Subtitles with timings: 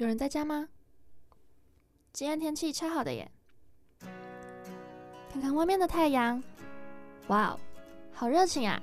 [0.00, 0.66] 有人在家吗？
[2.10, 3.30] 今天天气超好的耶！
[5.30, 6.42] 看看外面的太阳，
[7.26, 7.60] 哇哦，
[8.10, 8.80] 好热情啊！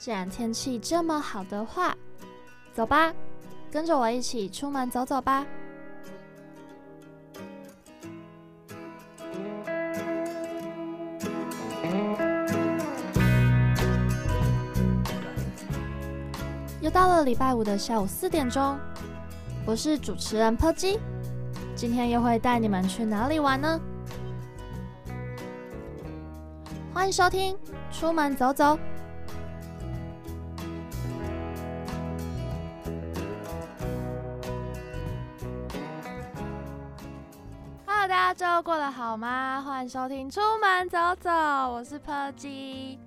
[0.00, 1.96] 既然天气这么好的话，
[2.74, 3.14] 走吧，
[3.70, 5.46] 跟着我一起出门走走吧。
[17.24, 18.78] 礼拜五的下午四点钟，
[19.66, 20.98] 我是主持人柯基，
[21.74, 23.80] 今天又会带你们去哪里玩呢？
[26.94, 27.54] 欢迎收听
[27.90, 28.64] 《出门走走》。
[37.86, 39.62] Hello，大家周过得好吗？
[39.66, 41.30] 欢迎收听《出门走走》，
[41.70, 42.98] 我是柯基。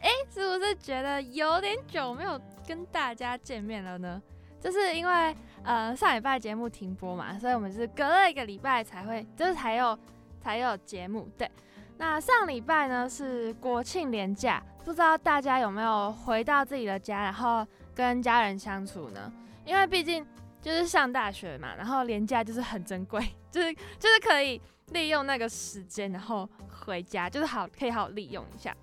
[0.00, 2.40] 哎，是不是觉得有点久没有？
[2.66, 4.20] 跟大家见面了呢，
[4.60, 9.98] 就是因为呃上礼拜节目停播嘛，所以我们是隔了一个礼拜才会，就是才有
[10.40, 11.28] 才有节目。
[11.36, 11.50] 对，
[11.98, 19.32] 那上礼拜呢是国庆连假，不知道大家有没有回到自己的家，然后跟家人相处呢？
[19.64, 20.26] 因为毕竟
[20.60, 24.60] 就是上大学嘛，然后连假就是很珍贵， 就是就是可以
[24.92, 26.48] 利用那个时间，然后
[26.84, 28.74] 回家，就是好可以好好利用一下。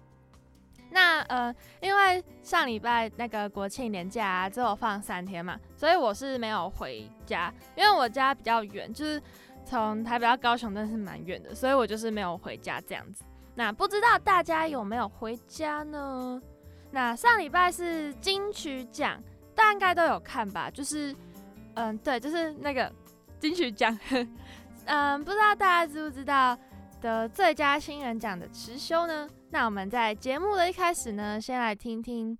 [0.91, 9.21] 那呃，因为上礼拜那个国庆年假啊，只有放三天嘛，所以我是没有回家，因为我家比较远，就是
[9.65, 13.23] 从台北到高雄，真是蛮远的，所以我就是没有回家这样子。
[13.55, 16.41] 那不知道大家有没有回家呢？
[16.91, 19.21] 那上礼拜是金曲奖，
[19.53, 20.71] 大家应该都有看吧？
[20.71, 21.15] 就是
[21.75, 22.91] 嗯，对，就是那个
[23.39, 23.95] 金曲奖，
[24.85, 26.57] 嗯，不知道大家知不知道
[27.01, 29.27] 的最佳新人奖的持修呢？
[29.51, 32.37] 那我们在节目的一开始呢，先来听听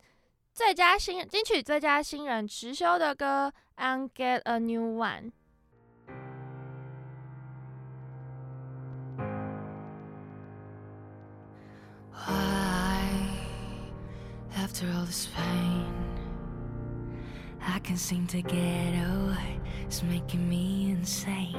[0.54, 5.32] 最佳新人金曲最佳新人持修的歌《I Get a New One》。
[12.12, 13.00] Why,
[14.56, 15.86] after all this pain,
[17.62, 19.60] I can seem to get away.
[19.88, 21.56] It's making me insane.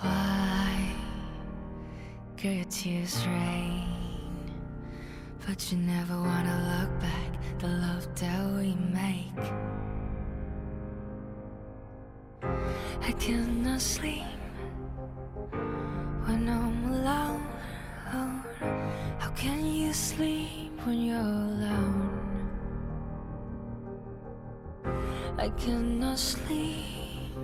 [0.00, 0.94] Why?
[2.38, 3.84] Your tears rain.
[5.46, 9.46] But you never wanna look back the love that we make.
[13.02, 14.24] I cannot sleep
[16.26, 17.42] when I'm alone.
[19.18, 22.10] How can you sleep when you're alone?
[25.38, 27.34] I cannot sleep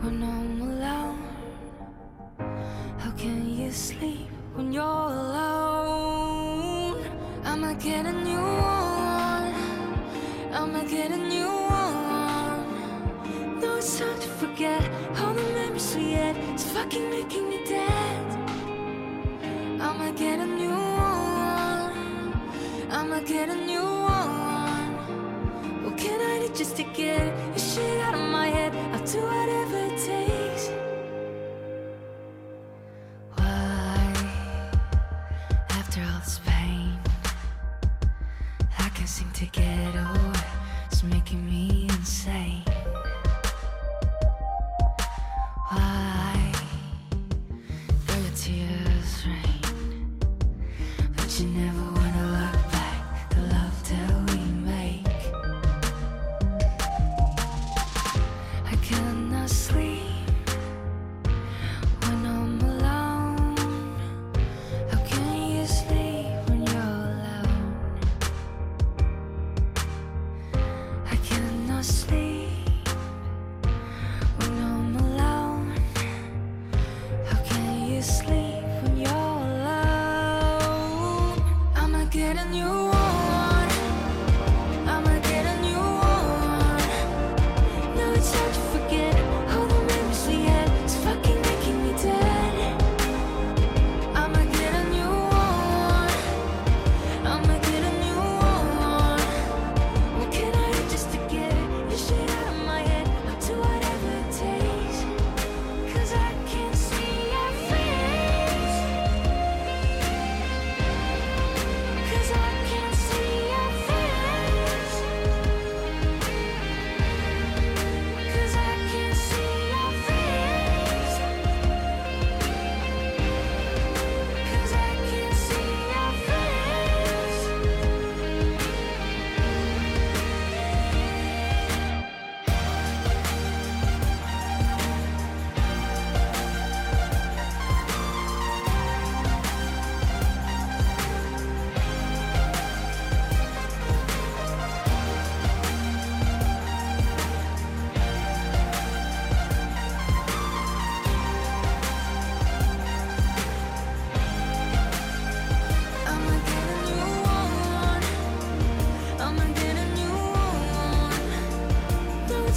[0.00, 0.75] when I'm alone.
[3.76, 4.82] Sleep when you're
[5.20, 6.96] alone?
[7.44, 9.54] I'ma get a new one.
[10.50, 12.64] I'ma get a new one.
[13.60, 14.82] No, it's hard to forget
[15.18, 16.36] all the memories we had.
[16.54, 18.26] It's fucking making me dead.
[19.78, 20.70] I'ma get a new
[21.10, 22.32] one.
[22.90, 24.90] I'ma get a new one.
[25.84, 28.74] What can I do just to get your shit out of my head?
[28.94, 30.45] I'll do whatever it takes.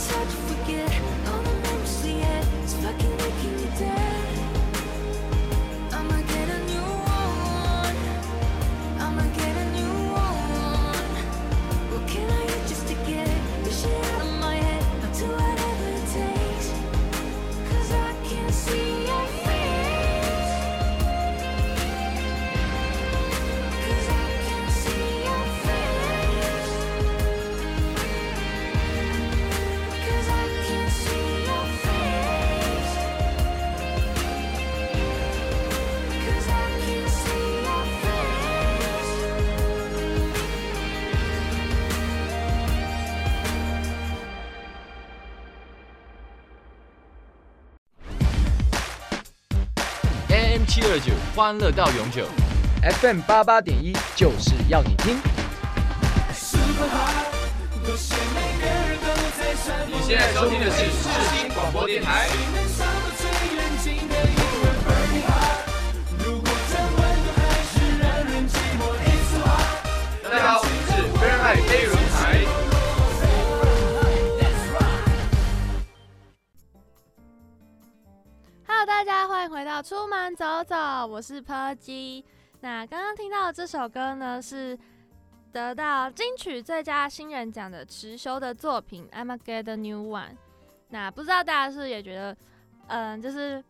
[0.08, 0.49] touch
[50.80, 52.26] 七二九，欢乐到永久。
[53.02, 55.18] FM 八八点一就是要你听。
[59.88, 62.30] 你现在收听的是世新广播电台。
[81.00, 82.26] 走走，我是 Pergy。
[82.60, 84.78] 那刚刚听到这首歌呢，是
[85.50, 90.32] 得到金曲最佳新人奖的池修的作品《I'm a Get a New One》。
[90.90, 92.38] 那不知道大家是不是也觉得，
[92.88, 93.64] 嗯，就是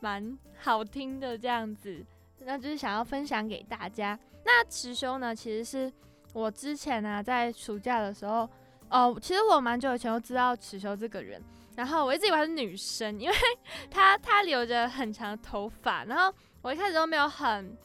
[0.00, 2.04] 蛮好听的这样子，
[2.40, 4.18] 那就是想要分享给大家。
[4.44, 5.90] 那池修呢，其实是
[6.34, 8.46] 我之前呢、在暑假的时候，
[8.90, 11.42] 哦，其实我蛮久以前就知道池修这个人。
[11.78, 13.36] 然后我一直以为她是女生，因为
[13.88, 17.78] 她她留着很长的头发，然后我一开始都没有很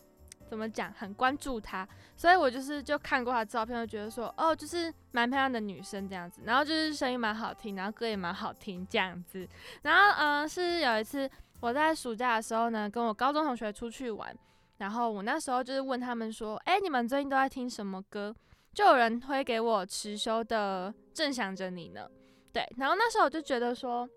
[0.50, 1.88] 怎么讲，很关注她，
[2.18, 9.48] 所以我就是就看过她照片，就觉得说哦，就是蛮漂亮的女生这样子，然后就是声音蛮好听，然后歌也蛮好听这样子。
[9.84, 11.30] 然后嗯、是有一次
[11.60, 14.36] 我在暑假的时候呢，跟我高中同学出去玩，
[14.80, 18.36] 然后我那时候就是问他们说，哎，你们最近都在听什么歌？
[18.74, 22.10] 就有人推给我池修的《正想着你》呢。
[22.54, 24.08] 对，然后那时候我就觉得说，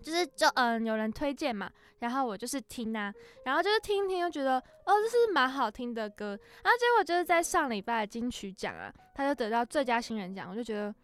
[0.00, 3.12] 就是就嗯有人推荐嘛，然后我就是听啊，
[3.44, 6.28] 然后就是听听，就觉得哦这是蛮好听的歌，
[6.64, 10.94] 然后结果就是在上礼拜的金曲奖啊，他就得到最佳新人奖，我就觉得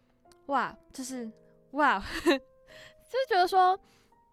[0.46, 1.30] 哇，就是
[1.72, 3.78] 哇， 就觉得说，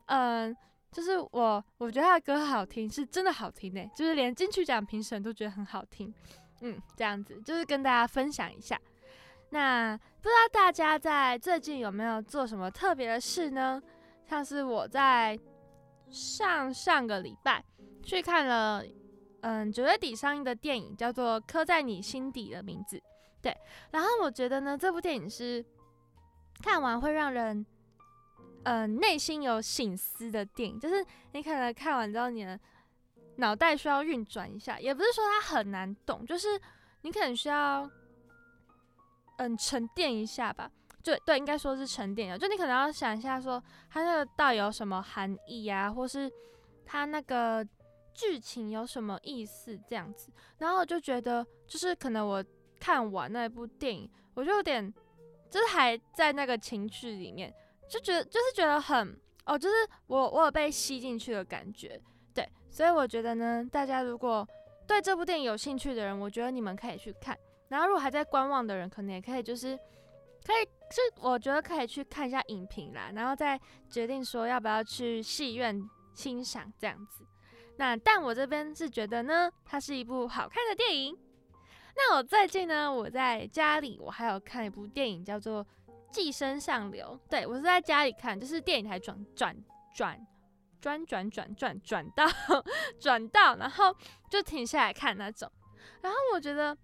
[0.05, 0.55] 嗯，
[0.91, 6.13] 就是我我觉得他的歌好听，是真的好听呢，就是连金曲奖评审都觉得很好听，
[6.61, 8.79] 嗯，这样子就是跟大家分享一下。
[9.51, 13.81] 那不知道大家在最近有没有做什么特别的事呢？
[14.25, 15.37] 像是我在
[16.11, 17.63] 上上个礼拜
[18.03, 18.83] 去看了，
[19.41, 22.97] 嗯，九月底上映的电影叫做《刻在你心底的名字》。
[23.41, 23.57] 对，
[23.89, 25.65] 然后我觉得呢，这部电影是
[26.61, 27.65] 看完会让人，
[28.65, 32.59] 嗯，内心有醒思的电影，就是你可能看完之后，你的
[33.37, 36.49] 脑袋需要运转一下，也不是说它很难懂，就是
[37.01, 37.89] 你可能需要。
[39.39, 40.69] 嗯，沉淀一下吧。
[41.01, 42.37] 就对，应该说是沉淀的。
[42.37, 46.29] 就你可能要想一下，说它那个到底有什么含义啊，或是
[46.85, 47.65] 它那个
[48.13, 50.29] 剧情有什么意思这样子。
[50.57, 52.43] 然后我就觉得，就是可能我
[52.81, 54.93] 看完那部电影，我就有点，
[55.49, 57.53] 就是还在那个情绪里面，
[57.89, 59.75] 就觉得就是觉得很哦，就是
[60.07, 61.99] 我我有被吸进去的感觉。
[62.33, 64.45] 对，所以我觉得呢，大家如果
[64.85, 67.37] 对这部电影有兴趣的人，我觉得你们可以去看。
[67.69, 69.77] 然后，如果还在观望的人，可能也可以，就是
[70.45, 73.59] 可以，是我觉得可以去看一下影评啦，然后再
[73.89, 75.79] 决定说要不要去戏院
[76.13, 77.23] 欣赏这样子。
[77.77, 81.15] 那但我这边是觉得呢，它是一部好看的电影。
[81.95, 85.63] 那我最近呢，我在家里，我还有看一部电影叫做
[86.11, 89.55] 《寄生上流》，对我是在家里看，就是电影台转转
[89.93, 90.27] 转
[90.81, 92.25] 转转转转转到
[92.99, 93.95] 转到，然后
[94.29, 95.51] 就停下来看那种。
[96.01, 96.75] 然后我觉得。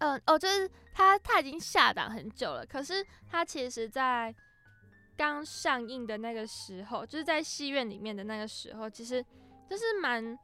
[0.00, 2.66] 嗯哦，就是他他已经下档很久了。
[2.66, 4.34] 可是他其实，在
[5.16, 9.24] 刚上映的那个时候，就是在戏院里面的那个时候，其实
[9.70, 10.36] 就是蛮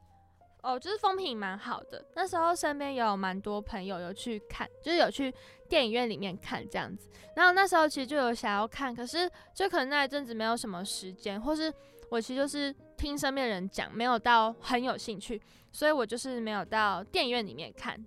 [0.63, 2.03] 哦，就是风评蛮好的。
[2.15, 5.33] 那时候身边有蛮多朋友有去看，就是有去
[5.67, 7.09] 电影院里面看这样子。
[7.35, 11.73] 然后那时候其实就有想要看，可是就可能那一阵子没有什么时间，或是
[12.09, 15.41] 我其实就是听身边人讲，没有到很有兴趣，
[15.71, 18.01] 所以我就是没有到电影院里面看。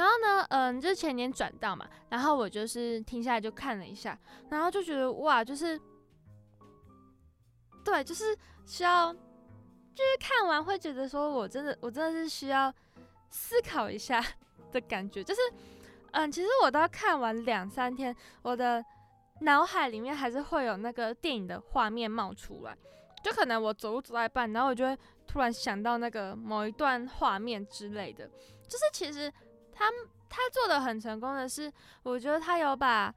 [0.00, 5.78] 然后呢，嗯，就是前年转到嘛，然后我就是停下来就看了一下，然后就觉得哇，就是，
[7.84, 12.72] 对，就是需要，就是看完会觉得说我真的，我真的是需要
[13.28, 14.24] 思考一下
[14.72, 15.40] 的感觉，就是，
[16.12, 18.82] 嗯，其实我到看完两三天，我的
[19.42, 22.74] 脑海里面还是会有那个电影的画面冒出来，
[23.22, 28.26] 就可能我走路走到一半，然后我就会突然想到那个某一段画面之类的，
[28.66, 29.30] 就是其实。
[29.80, 29.86] 他
[30.28, 31.72] 他做的很成功的是，
[32.02, 33.12] 我觉得他有把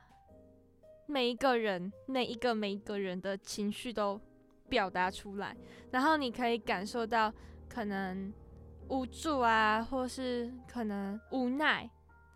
[1.08, 4.18] 每一个人、每一个每一个人的情绪都
[4.70, 5.54] 表达出来，
[5.92, 7.32] 然后你可以感受到
[7.68, 8.34] 可能
[8.88, 11.90] 无助啊，或是可能无奈，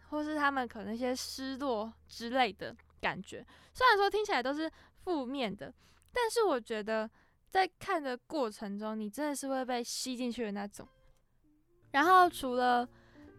[0.10, 3.46] 或是他们可能一些失落之类的感觉。
[3.74, 4.70] 虽然说听起来都是
[5.06, 5.74] 负面的，
[6.12, 7.10] 但是我觉得
[7.50, 10.86] 在看的过程中，你真的是会被吸进去的那种。
[11.92, 12.88] 然后除了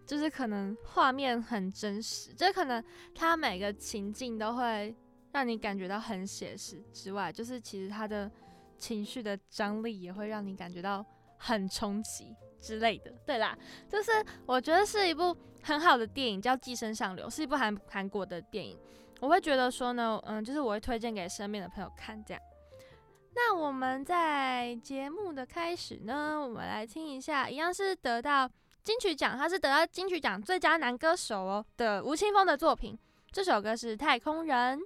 [0.09, 2.83] 就是可能画面很真实，就可能
[3.15, 4.93] 它每个情境都会
[5.31, 8.29] 让你感觉到很写实之外，就是其实它的
[8.77, 12.35] 情绪的张力也会让你感觉到很冲击。
[12.61, 13.13] 之类的。
[13.25, 13.57] 对啦，
[13.89, 14.11] 就是
[14.45, 18.77] 我觉得是一部很好的电影，叫《寄生上流》，是一部韩韩国的电影。
[19.21, 22.43] 我会觉得说呢，嗯，就是我会推荐给身边的朋友看这样。
[23.33, 28.51] 那我们在节目的开始呢，我们来听一下，一样是得到
[28.89, 32.99] 金曲奖，他是得到金曲奖最佳男歌手哦的吴青峰的作品，
[33.31, 34.79] 这首歌是《太空人》。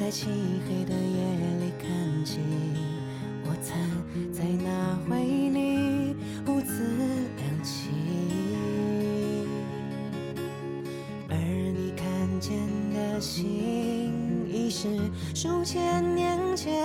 [0.00, 0.30] 在漆
[0.66, 1.22] 黑的夜
[1.60, 2.38] 里看起
[3.44, 3.76] 我曾
[4.32, 6.16] 在那回里
[6.46, 6.96] 兀自
[7.36, 7.90] 亮起。
[11.28, 12.56] 而你看见
[12.94, 14.88] 的心，已是
[15.34, 16.82] 数千年前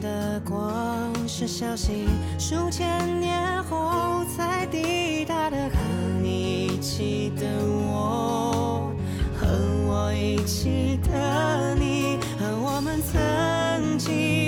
[0.00, 2.06] 的光是消息，
[2.38, 5.56] 数千年后才抵达的。
[5.56, 5.76] 和
[6.22, 8.92] 你一起的我，
[9.38, 9.46] 和
[9.86, 14.43] 我一起的你，和我们曾经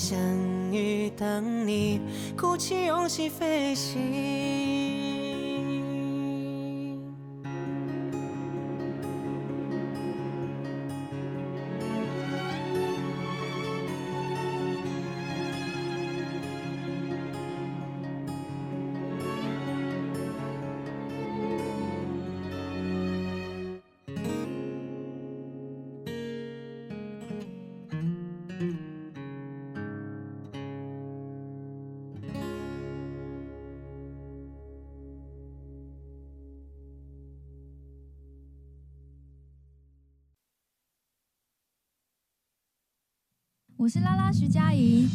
[0.00, 0.18] 相
[0.72, 2.00] 遇，等你
[2.34, 4.79] 鼓起勇气飞行。
[43.80, 45.08] 我是拉拉徐佳莹。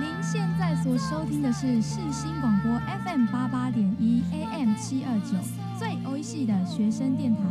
[0.00, 2.72] 您现在所收听的是世新广播
[3.04, 5.36] FM 八八点一 AM 七二九，
[5.78, 7.42] 最欧系的学生电台。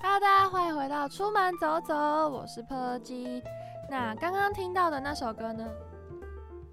[0.00, 3.42] Hello，大家欢迎回到出门走走，我是柯基。
[3.90, 5.66] 那刚刚听到的那首歌呢，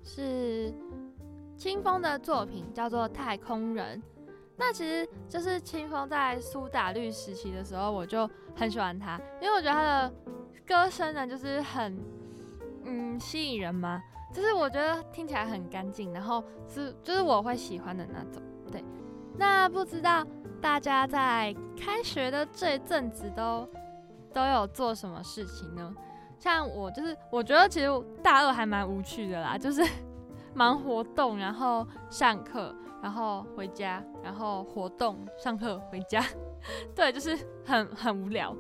[0.04, 0.72] 是
[1.58, 4.02] 清风的作品，叫做《太空人》。
[4.56, 10.13] 那其实就是清风在苏打绿时期的时候，我就很喜欢他，因为我觉得他的
[10.65, 12.00] 歌声呢，就是很
[12.86, 14.02] 嗯吸引人嘛，
[14.34, 18.41] 就是我觉得听起来很干净，然后是就是我会喜欢的那种。
[18.72, 18.84] 对，
[19.36, 20.26] 那不知道
[20.60, 23.67] 大家在开学的这一阵子都
[24.34, 25.96] 都有做什么事情呢？
[26.39, 27.88] 像我就是我觉得其实
[28.24, 29.84] 大二还蛮无趣的啦，就是
[30.58, 36.24] 忙活动，然后上课，然后回家，然后活动，上课，回家，
[36.96, 38.56] 对，就是很很无聊。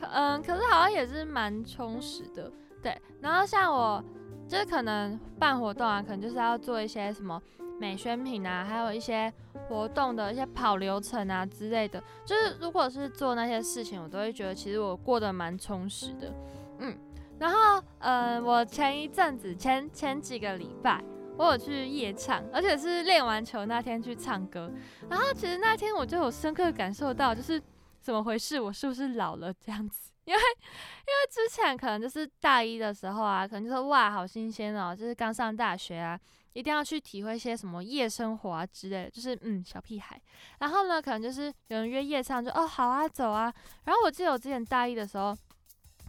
[0.00, 2.50] 嗯，可是好像也是蛮充实的，
[2.82, 2.98] 对。
[3.20, 4.02] 然后像我
[4.48, 7.40] 就是可能办活动啊，可能就是要做一些什么
[7.78, 9.30] 美宣品啊，还有一些
[9.68, 12.02] 活动的一些跑流程啊之类的。
[12.24, 16.32] 就是如果是做那些事情，我都会觉得其实我过得蛮充实的，
[16.78, 16.96] 嗯。
[17.36, 21.02] 然后，呃，我前一阵子前前几个礼拜，
[21.36, 24.70] 我有去夜唱，而且是练完球那天去唱歌。
[25.08, 27.60] 然后其实那天我就有深刻感受到，就是
[28.00, 30.10] 怎么回事，我是不是老了这样子？
[30.24, 36.18] 因为因为之前可能就是大一的时候啊，可能就说哇好新鲜哦，就是刚上大学啊，
[36.54, 40.20] 一定要去体会一些什么夜生活啊之类的，就是嗯小屁孩。
[40.60, 43.52] 然后呢，可能就是有人约夜唱，就哦好啊走啊。
[43.84, 45.36] 然后我记得我之前大一的时候，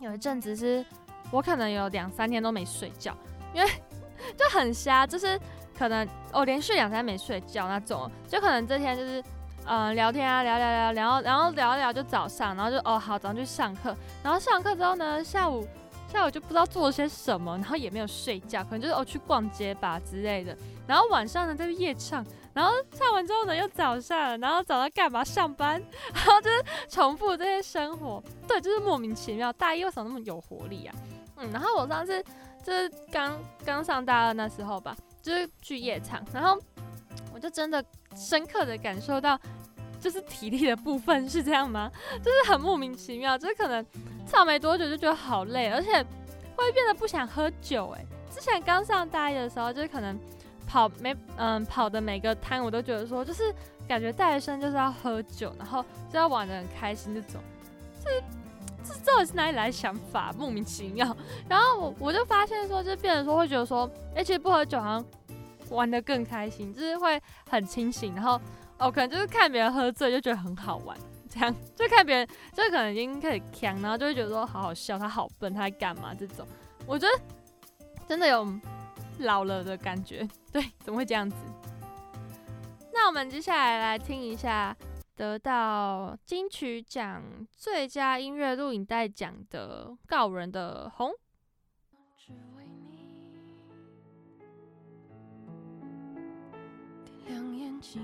[0.01, 0.85] 有一阵子是。
[1.31, 3.17] 我可能有两三天都没睡觉，
[3.51, 3.67] 因为
[4.37, 5.39] 就很瞎，就是
[5.77, 9.23] 可能哦连续两三天没睡觉那种，就可能这天就是
[9.67, 15.67] 嗯、聊天啊聊聊聊，然后然后聊一聊就早上，然后就哦好早上去上课，然后上课之后呢下午
[16.07, 25.23] 下午就不知道做了些什么，然后也没有睡觉，可能就是哦去逛街吧之类的，然后晚上呢再去夜唱，然后唱完之后呢又早上，然后早上干嘛？
[25.23, 25.81] 上班，
[26.13, 30.95] 然后就是重复这些生活，对，就是莫名其妙，大一为什么那么有活力啊？
[31.37, 32.23] 嗯，然后我上次
[32.65, 36.59] 就是刚刚上大二那时候吧，就是去夜场，然后
[37.31, 37.83] 我就真的
[38.15, 39.39] 深刻的感受到，
[39.99, 41.91] 就是体力的部分是这样吗？
[42.23, 43.85] 就是很莫名其妙，就是可能
[44.25, 46.03] 唱没多久就觉得好累，而且
[46.55, 47.95] 会变得不想喝酒。
[47.95, 50.19] 哎，之前刚上大一的时候，就是可能
[50.65, 53.53] 跑每嗯跑的每个摊，我都觉得说，就是
[53.87, 57.39] 感觉大学生就是要喝酒，然后就要玩得很开心那种，
[58.03, 58.23] 就是。
[58.87, 60.33] 这到底是哪里来的想法？
[60.37, 61.15] 莫名其妙。
[61.49, 65.05] 然后我我就发现说，就变成说会觉得说，哎、欸，其实不喝酒好像
[65.69, 68.13] 玩得更开心，就是会很清醒。
[68.13, 68.39] 然后
[68.77, 70.97] 哦，可能就是看别人喝醉就觉得很好玩，
[71.29, 76.13] 这样就看别人就可能已经开始呛，然后就会觉得说好好笑，他好笨，他在干嘛？
[76.13, 76.45] 这种
[76.85, 77.23] 我觉得
[78.07, 78.47] 真的有
[79.19, 80.27] 老了的感觉。
[80.51, 81.35] 对，怎么会这样子？
[82.93, 84.75] 那我们接下来来听一下。
[85.15, 91.09] 得到金曲奖最佳音乐录影带奖的《告人的红》。
[97.05, 98.01] 点亮眼睛，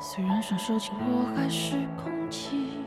[0.00, 2.79] 虽然双手紧握还是空气，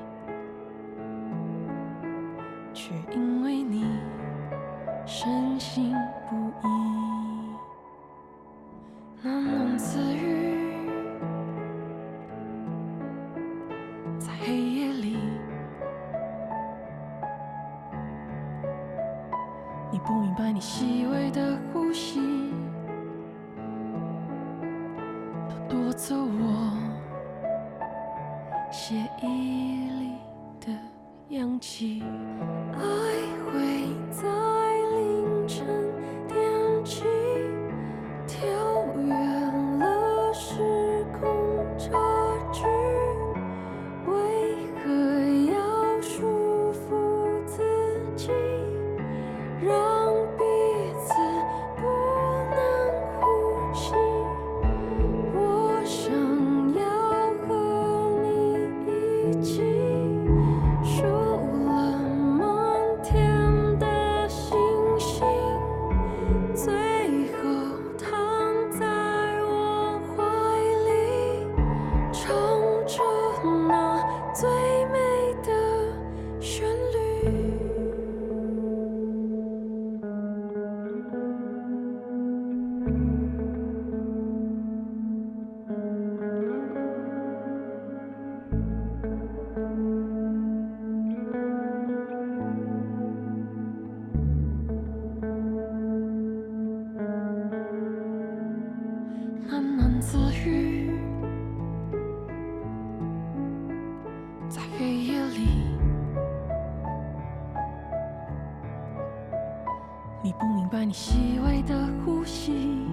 [110.40, 112.93] 不明白你细微的呼吸。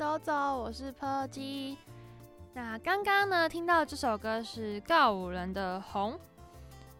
[0.00, 1.76] 走走，我是 p 基。
[2.54, 6.14] 那刚刚呢，听到这首歌是告五人的《红》。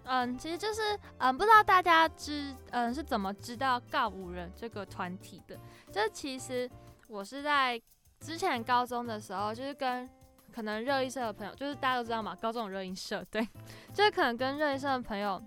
[0.05, 0.83] 嗯，其实就是
[1.17, 5.59] 嗯，不知道大家知嗯是怎么知道告五人这个团体的？
[5.91, 6.71] 就是其实
[7.09, 7.81] 我是在
[8.19, 10.07] 之前高中的时候，就是跟
[10.53, 13.49] 可能热音社的朋友，就是大家都知道嘛，高中有热音社，对，
[13.95, 15.43] 就是可能跟热音社的朋友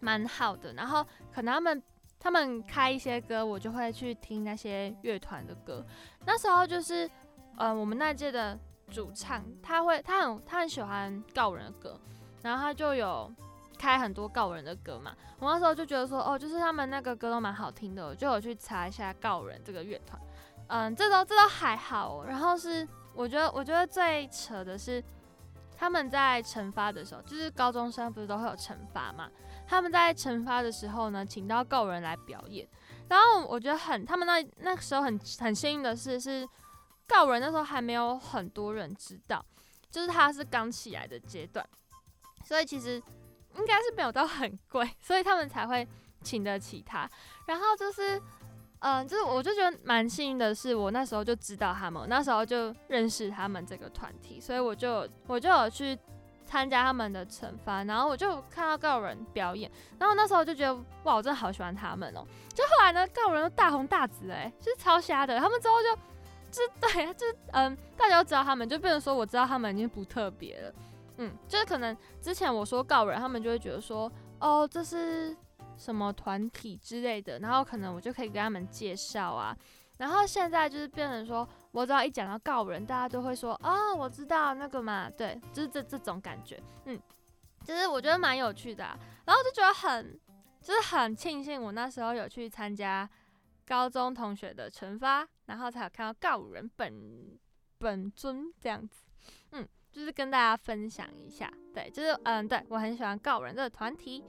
[0.00, 1.82] 蛮好的，然后可能他们
[2.18, 5.86] 他们开一些歌，我就会去听那些乐团的歌。
[6.24, 7.10] 那时候就是，
[7.56, 8.58] 呃，我们那届的
[8.90, 11.98] 主唱，他会他很他很喜欢告人的歌，
[12.42, 13.32] 然后他就有
[13.78, 15.14] 开很多告人的歌嘛。
[15.38, 20.20] 我那时候就觉得说，哦，就是他们那个歌都蛮好听的，我就有去查一下告人这个乐团。
[20.68, 25.02] 嗯，这都这都还好、然后是我觉得我觉得最扯的是。
[25.74, 29.28] 他们在惩罚的时候，就是高中生不是都会有惩罚嘛？
[29.66, 32.64] 他们在惩罚的时候呢，请到告人来表演。
[33.12, 36.48] 然后我觉得很，他们那那时候很很幸运的是，是
[37.06, 39.44] 告人那时候还没有很多人知道，
[39.90, 41.62] 就是他是刚起来的阶段，
[42.42, 42.94] 所以其实
[43.58, 45.86] 应该是没有到很贵，所以他们才会
[46.22, 47.06] 请得起他。
[47.48, 48.18] 然后就是，
[48.78, 55.98] 嗯、就是我就觉得蛮幸运的是，我那时候就知道他们，那时候就认识他们这个团体，所以我就我就有去
[56.52, 65.38] 参加他们的惩罚，然后我就看到告人表演，然后那时候就觉得哇，我真的好喜欢他们哦、就后来呢，告人大红大紫了、欸，就是超瞎的。
[65.38, 65.96] 他们之后就，
[66.50, 70.74] 就是对，就是嗯，大家都知道他们，就变成说我知道他们已经不特别了。
[71.16, 75.34] 嗯，就是可能之前我说告人，他们就会觉得说，哦，这是
[75.78, 79.56] 什么团体之类的，然后可能我就可以跟他们介绍啊。
[79.96, 87.00] 然后现在就是变成说，我只要一讲到告人，大家都会说，哦，我知道那个嘛，对，就是这这种感觉，嗯，
[87.64, 88.84] 就是我觉得蛮有趣的、
[89.24, 90.20] 然后就觉得很，
[90.60, 93.08] 就是很庆幸我那时候有去参加
[93.66, 97.38] 高中同学的惩罚，然后才有看到告人本
[97.78, 99.04] 本尊这样子。
[99.52, 101.50] 嗯，就是跟大家分享一下。
[101.72, 104.22] 对，就是嗯，对我很喜欢告人这个团体。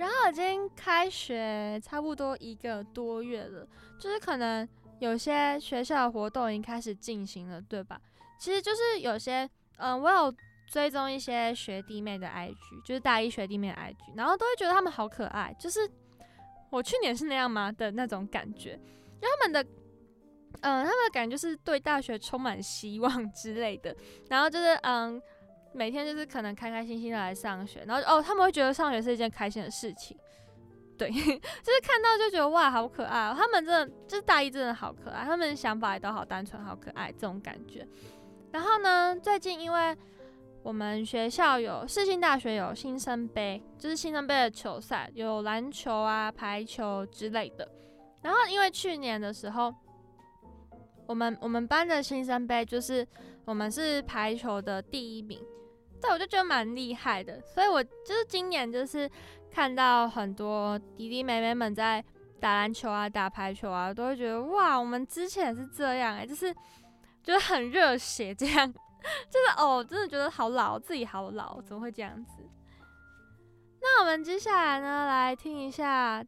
[0.00, 3.68] 然后已经开学差不多一个多月了，
[4.00, 4.66] 就是可能
[4.98, 8.00] 有些学校的活动已经开始进行了，对吧？
[8.38, 10.34] 其实就是有些，嗯，我有
[10.66, 15.80] 追踪一些学弟妹的 IG，就是大一学弟妹的 IG，然后都会觉得他们好可爱，就是
[16.70, 18.80] 我去年是那样吗的那种感觉，
[19.20, 19.62] 就他们的，
[20.62, 23.94] 嗯，他们的感觉就是对大学充满希望之类的，
[24.30, 25.20] 然后就是嗯。
[25.72, 30.16] 每天就是可能开开心心的来上学，然后哦，他们会觉得上学是一件开心的事情，
[30.98, 37.86] 对， 就是看到就觉得哇，好可爱哦，他们真的就是大一真的好可爱，他们想法也都好单纯，好可爱这种感觉。
[38.52, 39.96] 然后呢，最近因为
[40.64, 47.66] 我们学校有世新大学有新生杯，就是新生杯的球赛，有篮球啊、排球之类的。
[48.22, 49.72] 然后因为去年的时候，
[51.06, 53.06] 我们我们班的新生杯就是
[53.44, 55.40] 我们是排球的第一名。
[56.00, 59.08] 对，我就觉得蛮厉害的，所以我就是今年就是
[59.50, 62.02] 看到很多弟弟妹妹们在
[62.40, 66.54] 打篮球啊、打排球啊，都会觉得哇，我们之前是这样哎，就是
[67.22, 72.48] 就是很热血这样， 就是哦，真的觉得好老，自己好老，怎么会这样子？
[73.82, 76.24] 那我们接下来呢，来听一下，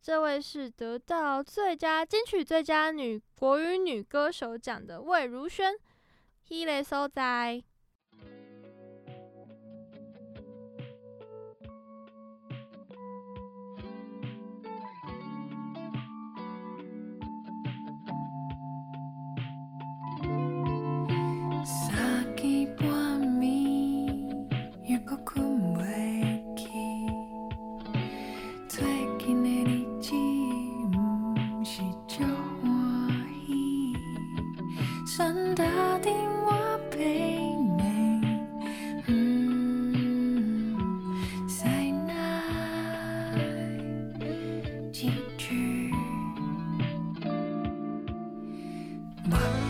[0.00, 5.74] 这位是得到最佳金曲最佳女国语女歌手奖的魏如萱
[6.48, 7.62] ，He 嘞所在。
[49.26, 49.63] Bye.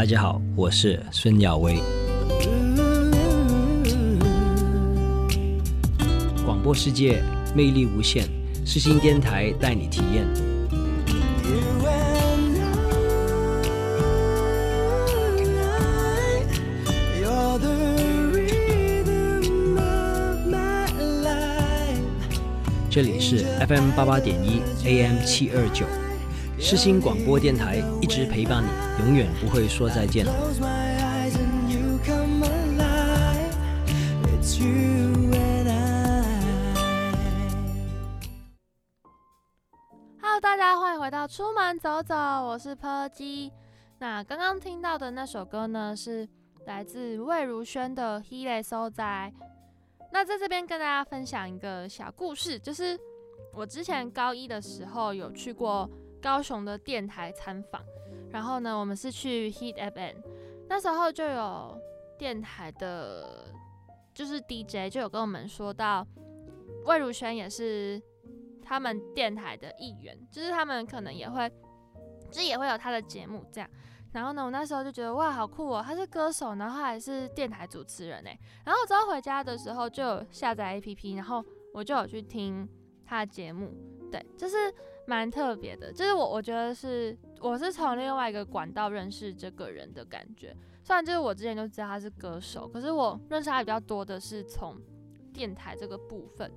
[0.00, 1.76] 大家好，我是孙耀威。
[6.42, 7.22] 广播世界
[7.54, 8.24] 魅力无限，
[8.64, 10.26] 世新电台带你体验。
[22.88, 25.84] 这里是 FM 八八点一 AM 七二九，
[26.62, 28.68] 世新广播电台，一直陪伴你，
[29.06, 30.26] 永远不会说再见。
[40.20, 43.50] Hello，大家欢迎回到出门走走，我是 p 基。
[43.98, 46.28] 那刚刚听到的那首歌呢，是
[46.66, 49.32] 来自魏如萱的《h e l e 所在》。
[50.12, 53.00] 那在这边跟大家分享一个小故事，就是
[53.54, 55.88] 我之前高一的时候有去过
[56.20, 57.82] 高雄的电台参访，
[58.30, 60.16] 然后呢，我们是去 Hit FM，
[60.68, 61.80] 那时候就有
[62.18, 63.52] 电台的，
[64.14, 66.06] 就是 DJ 就有跟我们说到，
[66.84, 68.00] 魏如萱也是
[68.62, 71.50] 他们电台的一员，就是他们可能也会，
[72.30, 73.68] 就是也会有他的节目这样。
[74.12, 75.82] 然后呢，我那时候就觉得哇，好酷哦！
[75.86, 78.36] 他是歌手，然后还是电台主持人哎。
[78.64, 82.68] 然后之后回家的时候就有下载 APP，然后我就有去听
[83.06, 83.72] 他的节目，
[84.10, 84.56] 对，就是
[85.06, 85.92] 蛮特别的。
[85.92, 90.56] 就是我我觉得是我是从另外一个管道认识这个人的感觉。
[90.82, 94.76] 虽然就是我之前就知道他是歌手，可是我认识他比较多的是从
[95.32, 96.50] 电台这个部分。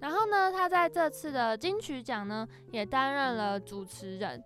[0.00, 4.42] 然后呢，他在这次的金曲奖呢也担任了主持人。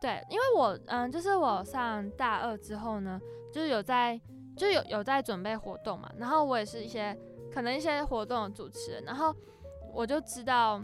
[0.00, 3.20] 对，因为我嗯，就是我上大二之后呢，
[3.52, 4.20] 就是有在，
[4.56, 7.16] 就有有在准备活动嘛，然后我也是一些
[7.52, 9.34] 可能一些活动的主持人，然后
[9.92, 10.82] 我就知道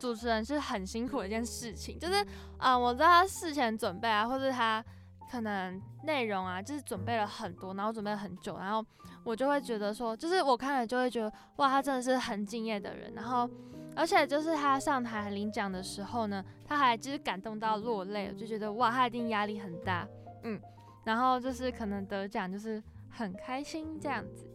[0.00, 2.26] 主持人是很辛苦的一件事情，就是
[2.58, 4.84] 嗯，我知道他事前准备啊，或者他
[5.30, 8.84] 可能内容啊，就是准备了很多，然后准备了很久，然后
[9.22, 13.48] 我就会觉得说，就是我看了就会觉得哇，他真的是很敬业的人，然后。
[13.96, 20.06] 而且就是他上台领奖的时候呢，他还就是感动到落泪，就觉得哇，他一定压力很大，
[20.44, 20.58] 嗯，
[21.04, 22.80] 然后就是可能得奖就是
[23.10, 24.48] 很开心这样子。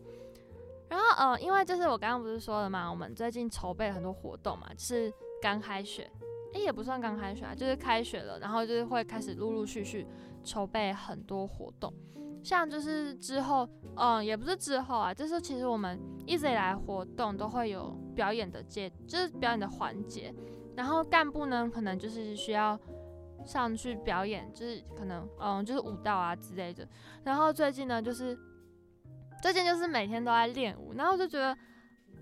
[0.88, 5.14] 然后呃，因为就是我刚刚不是说了嘛，我们最近筹备很多活动嘛，就是
[5.46, 6.10] 刚开学，
[6.54, 10.08] 诶，也不算刚开学啊，就是开学了，然后就是会开始陆陆续续
[10.44, 11.94] 筹备很多活动。
[12.44, 20.34] 像就是之后，嗯，也不是之后啊，就是其实我们一直以来活动都会有表演的阶，就是表演的环节。
[20.76, 22.80] 然后干部呢，可能就是需要
[23.46, 26.88] 上去表演，就是可能嗯，就是舞蹈啊之类的。
[27.24, 28.36] 然后最近呢，就是
[29.44, 31.56] 最近就是每天都在练舞，然后就觉得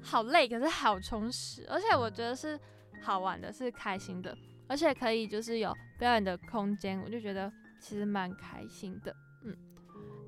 [0.02, 2.60] 好累，可是好充实，而且我觉得是
[3.04, 4.36] 好玩的，是开心的，
[4.68, 7.52] 而且可以就是有表演的空间，我就觉得
[7.82, 9.14] 其实蛮开心的。
[9.44, 9.56] 嗯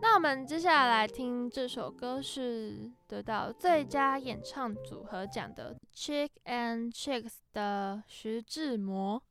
[0.01, 9.23] 那我们接下来听这首歌是得到最佳演唱组合奖的 Chick and Chicks 的徐志摩。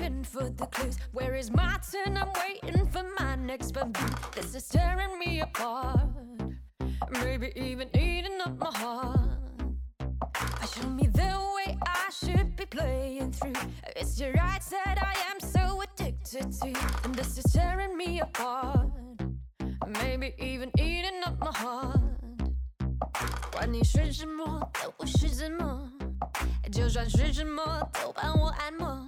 [0.00, 0.96] looking for the clues?
[1.12, 2.16] Where is my turn?
[2.16, 4.00] I'm waiting for my next bamboo.
[4.34, 6.08] This is tearing me apart.
[7.22, 9.18] Maybe even eating up my heart.
[10.74, 13.52] Show me the way I should be playing through.
[13.94, 16.72] It's your rights that I am so addicted to.
[17.04, 18.88] And this is tearing me apart.
[20.02, 22.00] Maybe even eating up my heart.
[23.52, 25.90] 管你是什么，都不是什么。
[26.72, 27.62] 就算是什么，
[27.92, 29.06] 都帮我按摩。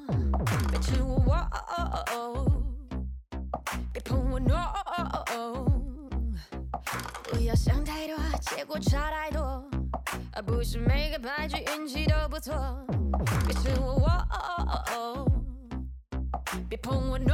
[0.84, 2.46] 别吃我，哦哦哦
[3.94, 4.74] 别碰我，no。
[7.24, 9.64] 不要想太多，结果差太多。
[10.34, 12.54] 而不是每个牌局运气都不错。
[13.46, 14.10] 别吃我，
[14.92, 15.26] 哦
[16.68, 17.34] 别碰我，no。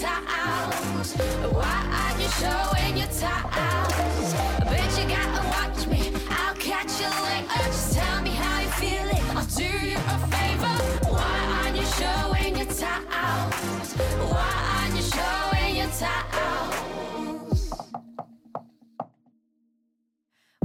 [0.00, 1.12] Towels?
[1.58, 4.32] Why aren't you showing your towels?
[4.64, 6.12] Bet you gotta watch me.
[6.30, 7.64] I'll catch you later.
[7.66, 9.24] Just tell me how you feeling.
[9.36, 10.76] I'll do you a favor.
[11.10, 13.88] Why aren't you showing your towels?
[14.32, 17.72] Why aren't you showing your towels?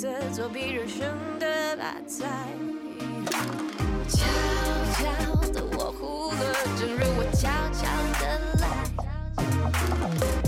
[0.00, 1.06] 色，作弊人生
[1.38, 2.26] 的把菜。
[4.08, 4.16] 悄
[4.94, 5.02] 悄
[5.52, 6.40] 的我哭了，
[6.78, 7.84] 正如我悄悄
[8.18, 8.24] 的
[8.62, 8.64] 来。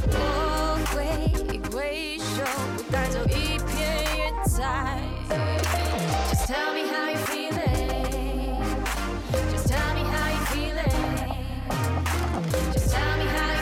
[0.09, 0.17] 我
[0.95, 0.97] 挥
[1.53, 2.41] 一挥手，
[2.91, 3.71] 带走一片
[4.17, 4.57] 云彩。
[6.31, 8.57] Just tell me how you feeling.
[9.53, 10.97] Just tell me how you feeling.
[12.73, 13.62] Just tell me how you.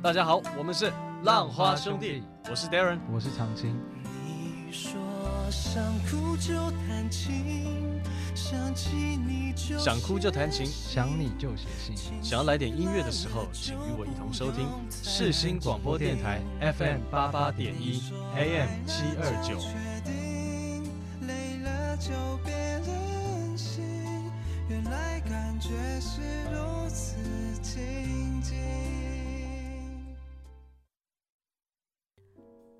[0.00, 0.90] 大家好，我们是
[1.22, 3.78] 浪花兄弟，我是 Darren，我是长青。
[4.24, 4.98] 你说
[5.50, 7.87] 想哭就弹琴，
[8.48, 11.94] 想起你就想哭就弹琴，想你就写信。
[12.22, 18.02] 想要来点音乐的时候，请与我一同收听世新广播电台 FM 八八点一
[18.34, 19.58] AM 七二九。
[21.26, 22.08] 累了就
[22.42, 23.84] 别任性，
[24.70, 25.68] 原来感觉
[26.00, 27.18] 是如此
[27.60, 28.56] 静静。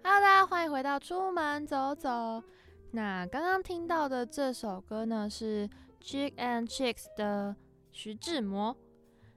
[0.03, 2.43] Hello，大家欢迎回到出门走走。
[2.93, 5.68] 那刚刚听到的这首歌呢是
[6.03, 7.55] Chick and Chicks 的
[7.93, 8.76] 徐志摩。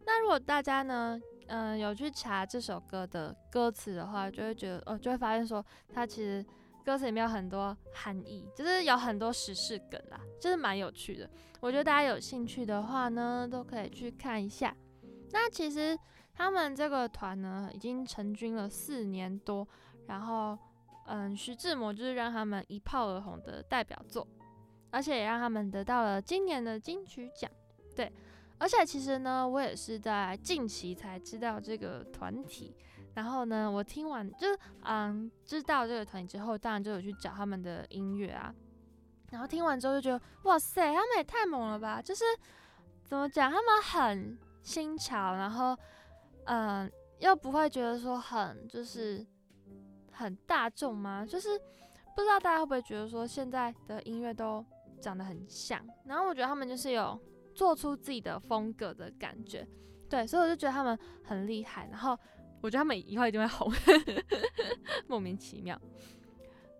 [0.06, 6.44] 那如果大家呢，嗯、有去查这首歌的歌词的话，就会觉得哦，就会发现说它其实
[6.86, 11.30] 歌词里面有很多含义，就是有很多时事梗啦，就是蛮有趣的。
[11.60, 14.76] 我觉得大家有兴趣的话呢，都可以去看一下。
[15.32, 15.98] 那其实
[16.34, 19.68] 他们这个团呢，已经成军了四年多，
[20.08, 20.58] 然后，
[21.06, 24.28] 嗯，徐志摩就是让他们一炮而红的代表作，
[24.90, 27.50] 而且也让他们得到了今年的金曲奖。
[27.96, 28.12] 对，
[28.58, 32.76] 而且其实呢，我也是在近期才知道这个团体。
[33.14, 38.56] 然后呢，我听完就是嗯知道这个团体之后，当然就有去找他们的音乐啊。
[39.32, 42.02] 然后听完之后就觉得，哇塞，他们也太猛了吧！
[42.02, 42.24] 就是
[43.04, 45.78] 怎么讲，他们很新潮，然后
[46.46, 46.90] 嗯
[47.20, 49.26] 又不会觉得说很就是
[50.22, 51.26] 很大众吗？
[51.28, 51.58] 就是
[52.16, 54.64] 不知道大家会不会觉得说现在的音乐都
[55.00, 57.20] 长得很像，然后我觉得他们就是有
[57.56, 59.68] 做出自己的风格的感觉，
[60.10, 62.18] 对，所以我就觉得他们很厉害，然后
[62.62, 63.72] 我觉得他们以后一定会红，
[65.08, 65.80] 莫名其妙。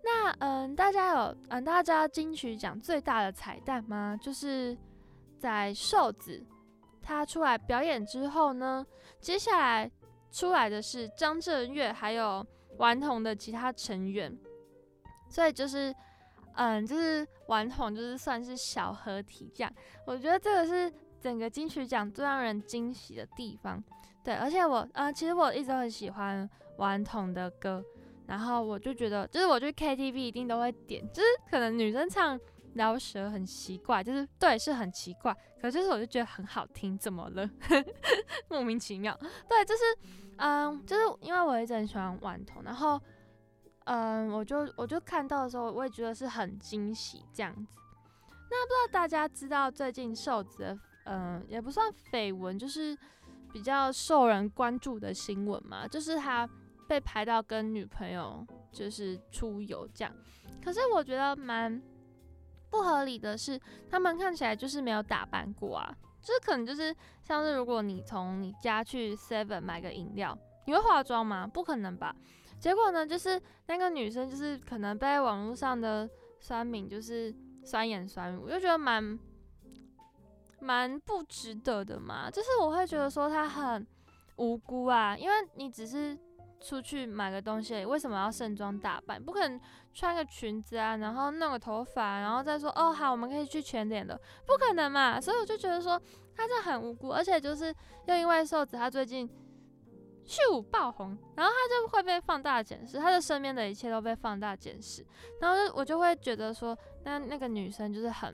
[0.04, 4.18] 那嗯，大家有嗯，大家金曲奖最大的彩蛋吗？
[4.20, 4.76] 就是
[5.38, 6.44] 在瘦子
[7.00, 8.84] 他出来表演之后呢，
[9.20, 9.90] 接下来
[10.30, 12.44] 出来的是张震岳还有
[12.78, 14.36] 顽童的其他成员，
[15.28, 15.94] 所以就是
[16.54, 19.72] 嗯，就是顽童就是算是小合体这样。
[20.06, 23.82] 我觉得这个是整个金曲奖最让人惊喜的地方。
[24.24, 27.82] 对，而且我呃，其实我一直很喜欢顽童的歌。
[28.24, 32.38] 然后我就觉得，就是我去 KTV 一定都会点，就是可能女生唱
[32.74, 37.48] 饶舌很奇怪，就是对是很奇怪，可是我就觉得很好听，怎么了？
[38.48, 39.18] 莫名其妙。
[39.48, 39.82] 对，就是
[40.36, 43.00] 嗯，就是因为我一直很喜欢顽童，然后
[43.84, 47.78] 嗯，我就我就看到的时候，我也觉得是很惊喜这样子。
[48.50, 52.96] 那不知道大家知道最近瘦子的嗯，也不算绯闻，就是
[53.52, 56.48] 比较受人关注的新闻嘛，就是他
[56.86, 60.14] 被拍到跟女朋友就是出游这样。
[60.62, 61.82] 可是我觉得蛮
[62.72, 63.60] 不合理的是，
[63.90, 66.92] 他们看起来就是没有打扮过啊，就是可能就是
[67.22, 71.46] 像是如果你从你家去 Seven 买个饮料，你会化妆吗？
[71.46, 72.16] 不可能吧。
[72.58, 76.08] 结果呢，就是那个女生就是可能被网络上的
[76.40, 79.18] 酸民就是酸言酸语，我就觉得蛮
[80.58, 82.30] 蛮不值得的嘛。
[82.30, 83.86] 就是我会觉得说她很
[84.36, 86.18] 无辜啊，因为你只是。
[86.62, 89.22] 出去买个东西，为什么要盛装打扮？
[89.22, 89.60] 不可能
[89.92, 95.20] 穿个裙子啊，然后弄个头发，然后再说哦好，我们可以去全脸的，不可能嘛。
[95.20, 96.00] 所以我就觉得说
[96.36, 97.74] 他这很无辜，而且就是
[98.06, 99.28] 又因为瘦子他最近
[100.24, 105.04] 秀爆红，然后他就会被放大检视，他的身边的一切都被放大检视，
[105.40, 108.32] 然后就我就会觉得说，那那个女生就是很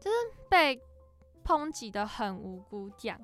[0.00, 0.16] 就是
[0.48, 0.80] 被
[1.44, 3.20] 抨击的很无辜这样，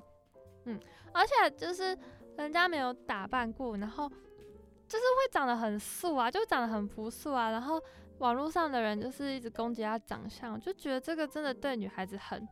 [0.65, 0.79] 嗯，
[1.11, 1.97] 而且就是。
[2.43, 7.51] 人家没有打扮过，然后就是会长得很素啊，就长得很朴素啊。
[7.51, 7.81] 然后
[8.19, 12.47] 网络上的人就是一直攻击他长相，就觉得这个真的对女孩子很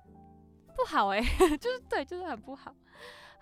[0.75, 1.21] 不好哎，
[1.59, 2.75] 就是对，就是很不好。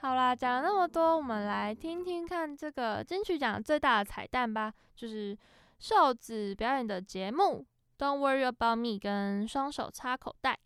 [0.01, 5.35] 好啦，讲了那么多，我们来听听看这个金曲奖最大的彩蛋吧，就是
[5.79, 7.65] 瘦子表演的节目
[8.01, 10.59] 《Don't Worry About Me》跟双手插口袋。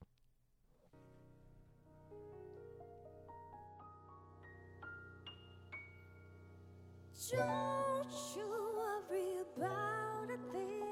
[7.31, 10.89] Don't you worry about a thing.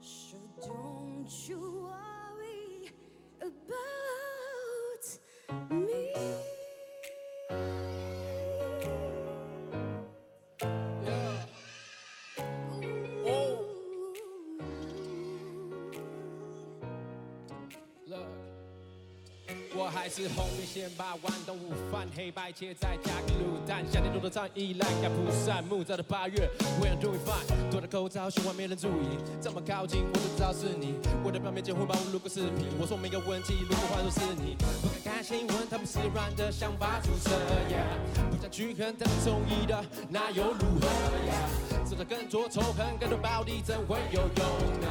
[0.00, 1.61] So don't you
[20.02, 26.50] 还是红米线把豌豆午饭黑白切再加个卤蛋，夏天多的唱依赖亚蒲扇，木造的八月
[26.80, 37.30] ，We are doing fine，多的口罩希望没人注意，这么靠近我就知道是你，我的表面结婚把我录个视频，我说没有问题，如果换作是你，不敢看新闻，他们是软的想法出色
[37.70, 40.88] ，Yeah，不想去恨他们中意的，那又如何
[41.30, 44.88] ？Yeah，制造更多仇恨，更多暴力，怎会有用呢？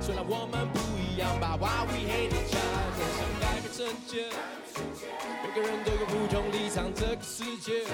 [0.00, 0.78] 虽然我们不
[1.12, 3.04] 一样吧，Why we hate each other？
[3.20, 4.32] 想改变世界，
[5.44, 7.84] 每个人都有不同立场，这个世界，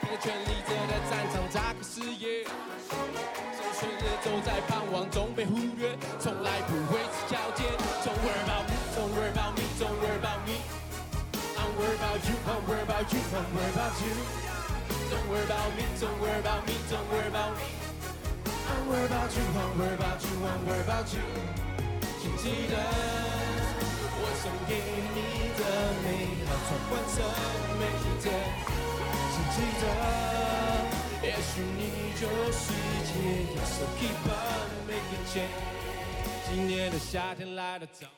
[0.00, 0.72] 拼着全力在
[1.10, 2.44] 战场扎个事业，
[3.52, 7.68] 生岁月都在盼望中被忽略，从来不会只交接。
[8.00, 10.56] Don't worry about me, don't worry about me, don't worry about me.
[11.52, 14.08] I'm worried about you, I'm worried about you, I'm worried about you.
[15.12, 17.68] Don't worry about me, don't worry about me, don't worry about me.
[18.72, 21.20] I'm worried about you, I'm worried about you, I'm worried about you.
[22.26, 22.74] 请记得
[24.18, 24.74] 我送给
[25.14, 25.62] 你的
[26.02, 26.06] 美
[26.44, 27.22] 好，从完成
[27.78, 28.26] 每一天。
[29.30, 29.86] 请记得，
[31.22, 32.74] 也许你就是
[33.06, 33.14] 解
[33.54, 35.54] 药，So keep on making change。
[36.50, 38.08] 今年的夏天来得早。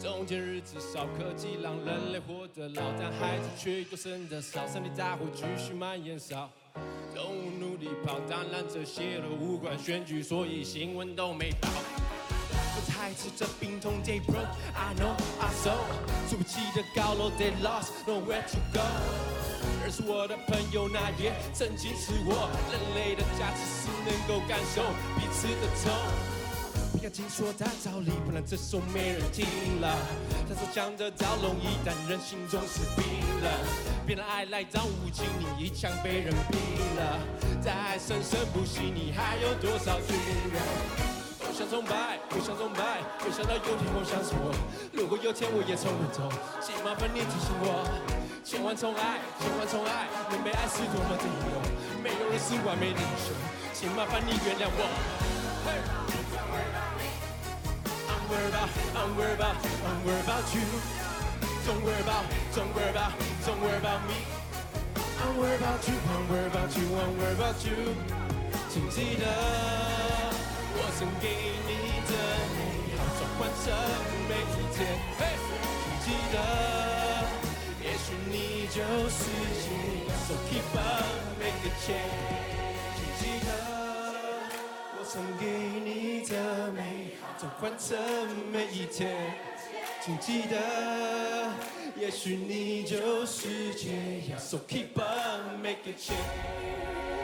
[0.00, 6.50] 中间日子少，科技让人类活得老，但孩子却又生得少，身体大会继续蔓延少。
[7.14, 11.68] 动物努力跑，当然这些都无关选举，所以新闻都没报。
[12.76, 15.78] 我还吃着病痛，They broke，I know I saw，
[16.28, 18.82] 出不起的高楼，They lost，nowhere to go。
[19.84, 22.50] 而是我的朋友，那也曾经是我。
[22.72, 24.82] 人类的价值是能够感受
[25.14, 25.92] 彼此的痛。
[26.92, 29.44] 不要紧说他道理，不然这首没人听
[29.80, 29.96] 了。
[30.48, 33.04] 他说讲得到容易，但人心总是冰
[33.42, 33.52] 冷。
[34.06, 36.56] 别人爱来当武器，你一枪被人毙
[36.96, 37.20] 了。
[37.62, 40.16] 在爱生生不息，你还有多少军
[40.52, 41.23] 人？
[41.54, 44.50] 偶像崇拜，不想崇拜，没想到有天偶像是我。
[44.90, 46.26] 如果有天我也从不走，
[46.58, 47.86] 请麻烦你提醒我，
[48.42, 51.54] 千万宠爱，千万宠爱，能被爱是多么的自由。
[52.02, 53.30] 没有人是完美的英雄，
[53.70, 54.82] 请麻烦你原谅我。
[58.10, 58.66] I'm worried about,
[58.98, 60.66] I'm worried about, I'm worried about you.
[61.62, 63.14] Don't worry about, don't worry about,
[63.46, 64.26] don't worry about me.
[65.22, 67.94] I'm worried about you, I'm worried about you, I'm worried about you.
[68.68, 69.22] 请记得，
[70.76, 71.28] 我曾给
[71.66, 71.70] 你
[72.10, 72.12] 的
[72.54, 72.58] 美
[72.98, 73.64] 好，转换成
[74.28, 74.76] 每一天。
[75.80, 76.36] 请记得，
[77.82, 79.20] 也许你就是
[79.62, 79.64] 解
[80.08, 80.10] 药。
[80.26, 81.06] So keep on
[81.38, 83.48] make a change 记得
[84.98, 85.42] 我曾给
[85.84, 86.32] 你的
[86.72, 86.78] 美
[87.20, 87.96] 好，转换成
[88.50, 89.14] 每一天。
[90.02, 90.54] 请记得，
[91.96, 94.38] 也许你就是解药。
[94.38, 97.23] So keep on make it change。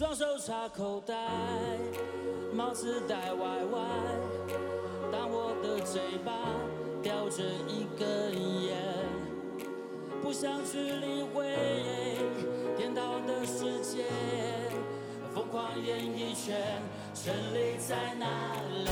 [0.00, 1.14] 双手插口袋，
[2.54, 3.80] 帽子戴歪歪。
[5.12, 6.32] 但我的嘴巴
[7.02, 8.32] 叼着一根
[8.64, 8.78] 烟，
[10.22, 11.54] 不想去理会
[12.78, 14.06] 颠倒的世界，
[15.34, 16.80] 疯狂演艺圈，
[17.12, 18.24] 胜利在哪
[18.70, 18.88] 里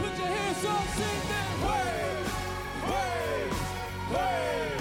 [0.00, 1.70] ？Put your hands up, sing that way,
[2.82, 2.98] way,
[4.10, 4.75] way, way,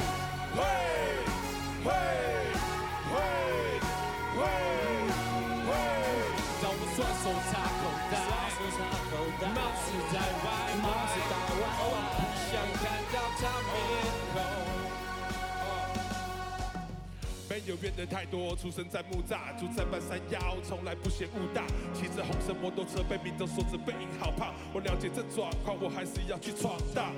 [18.06, 21.66] 太多，出生在木栅，住在半山腰，从来不嫌雾大。
[21.94, 24.54] 骑着红色摩托车，被民众说着背影好胖。
[24.74, 27.12] 我了解这状况，我还是要去闯荡。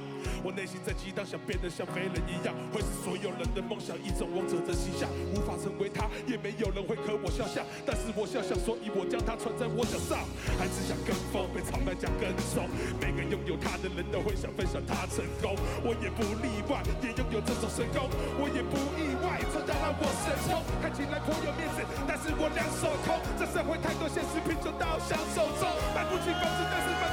[0.43, 5.09] 我内心在激荡，想变得像飞人一样，会是所有人的梦想，一种王者的形象。
[5.33, 10.23] 无法成为他，也没有人会和我肖像，但是我肖像，所以我将它穿在我脚上。
[10.57, 12.67] 还只想跟风，被草莓讲跟踪。
[12.99, 18.09] 每个拥有他的人都会想分享他成功，我也不例外，也拥有这种神功，
[18.39, 20.61] 我也不意外，创造让我神冲。
[20.81, 23.17] 看起来颇有面子，但是我两手空。
[23.37, 27.05] 这社会太多现实贫穷到想手中，买不起房子，但是买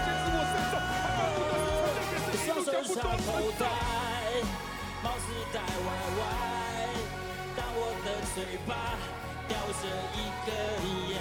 [2.85, 3.67] 一双路想口袋在。，
[5.03, 6.23] 帽子戴歪歪。
[7.57, 8.71] 当我的嘴巴
[9.49, 9.83] 叼着
[10.13, 10.53] 一根
[11.09, 11.13] 烟，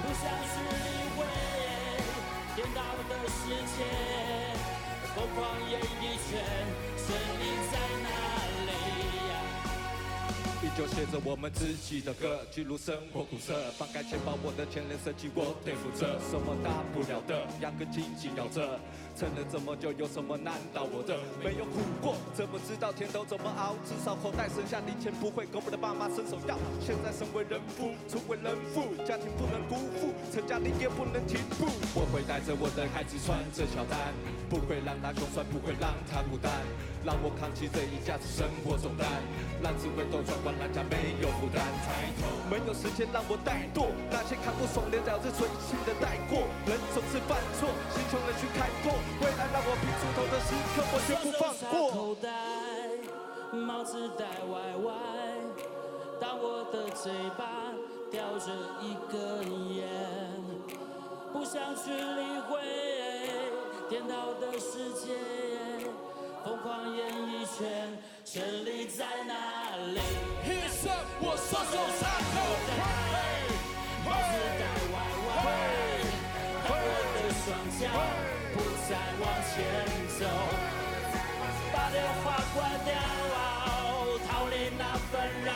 [0.00, 1.18] 不想去理会
[2.54, 3.82] 颠倒的世界，
[5.16, 6.30] 疯狂演艺圈，
[6.96, 7.06] 胜
[7.40, 7.42] 利
[7.72, 8.06] 在哪
[8.66, 8.70] 里？
[10.62, 18.78] 依旧写着我们自己的歌，记录生活苦涩，翻开钱包，我的钱连设计我得负责，什么大不了的，压根紧紧咬着。
[19.16, 21.16] 撑了这么久，有什么难倒我的？
[21.42, 23.76] 没有苦过，怎么知道甜头怎么熬？
[23.84, 26.56] 至少口袋剩下零钱不会跟我的爸妈伸手要。
[26.80, 31.68] 现在身为人夫，出为人父，家庭不能辜负，成家立业不能停步。
[31.94, 34.12] 我会带着我的孩子穿着乔丹，
[34.48, 36.50] 不会让他穷酸，不会让他孤单，
[37.04, 39.04] 让我扛起这一家子生活重担，
[39.60, 41.60] 让智慧都转换，让家没有负担。
[41.84, 51.90] 抬头，没有时间让我怠惰，那些看不爽的了是存心的带过，人总是犯错，心胸能去开拓，未来让我拼出头的时刻，我绝不放双手插过。
[51.90, 52.28] 口袋，
[53.52, 54.88] 帽子戴歪歪。
[56.20, 57.42] 当我的嘴巴
[58.10, 58.46] 叼着
[58.80, 59.14] 一根
[59.74, 59.88] 烟，
[61.32, 62.50] 不想去理会
[63.88, 65.10] 颠倒的世界，
[66.44, 69.98] 疯狂演艺圈，胜利在哪里
[70.46, 72.00] Hands up，我双手插
[72.30, 72.34] 口
[72.68, 72.70] 袋，
[74.04, 74.94] 帽子戴歪
[75.26, 75.36] 歪，
[76.68, 77.44] 当我的双
[77.78, 78.41] 脚不
[78.92, 79.64] 再往前
[80.20, 80.26] 走，
[81.72, 82.92] 把电话关掉，
[84.28, 85.14] 逃离那纷
[85.46, 85.50] 扰，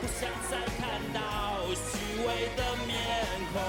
[0.00, 1.18] 不想再看到
[1.74, 2.96] 虚伪的面
[3.52, 3.60] 孔。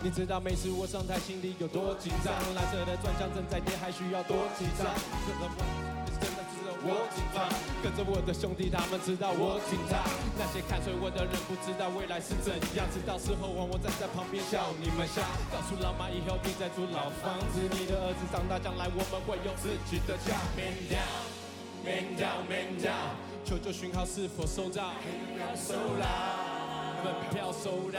[0.00, 4.86] 你知道每次我上台心里有多紧张，蓝色的转向正在跌，还需要多紧张？
[6.86, 7.42] 我，紧张，
[7.82, 9.98] 跟着我的兄弟，他们知道我紧张。
[10.38, 15.26] 那些看衰我的人不知道未来是怎样，直到事后我我站在旁边笑你们瞎。
[15.50, 20.38] 告诉老妈以后别再住老房子，你的儿子长大将来我们会有自己的家。
[20.54, 21.26] Man down,
[21.82, 24.94] man down, man down，求救讯号是否收到？
[25.58, 26.06] 收到，
[27.02, 27.98] 门票收到。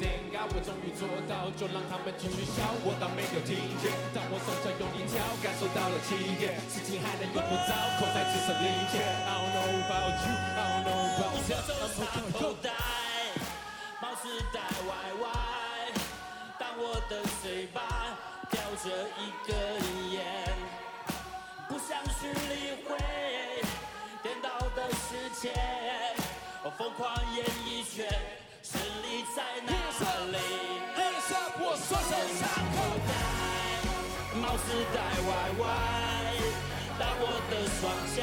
[0.00, 3.52] Thank God 我终于做到，就让他们继续笑我，当没有听
[3.84, 3.92] 见。
[4.16, 9.04] 当我双脚用力跳，感受到了起点，事情还能用不着，口袋只剩零钱。
[9.04, 11.68] I don't know about you, I don't know about 双 that.
[11.68, 12.00] 手插
[12.32, 12.72] 口袋，
[14.00, 14.90] 帽子戴歪
[15.20, 15.28] 歪。
[16.56, 18.16] 当我的嘴巴
[18.48, 18.88] 叼着
[19.20, 19.52] 一根
[20.16, 20.24] 烟，
[21.68, 22.96] 不想去理会
[24.22, 25.52] 颠倒的世界，
[26.78, 28.08] 疯狂演艺圈，
[28.70, 29.72] 胜利在哪
[30.30, 30.36] 里
[30.96, 32.40] Hands up，我双手插
[32.70, 32.76] 口
[33.08, 33.10] 袋，
[34.38, 34.64] 帽子
[34.94, 35.62] 戴歪歪。
[36.98, 37.82] 当我的双
[38.14, 38.18] 脚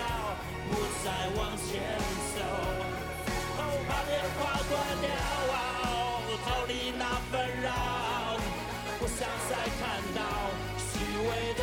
[0.70, 0.72] 不
[1.04, 1.68] 再往前
[2.34, 2.38] 走，
[3.58, 4.40] 哦，把电话
[4.70, 4.72] 关
[5.02, 5.06] 掉，
[6.46, 7.68] 逃离那纷扰，
[9.00, 9.20] 不想
[9.50, 9.82] 再看
[10.16, 10.20] 到
[10.78, 10.90] 虚
[11.28, 11.62] 伪的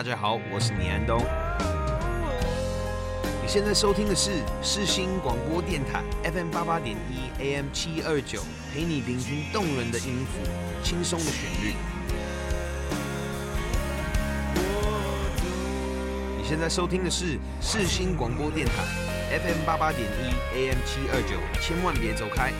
[0.00, 1.20] 大家好，我是倪安东。
[3.42, 8.40] 你现在收听的是世新广播电台 FM 八八点一 AM 七二九，
[8.72, 10.40] 陪你聆听动人的音符，
[10.82, 11.74] 轻松的旋律。
[16.38, 18.72] 你现在收听的是世新广播电台
[19.38, 22.54] FM 八八点一 AM 七二九，千万别走开。